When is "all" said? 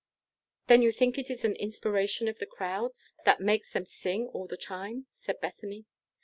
4.29-4.47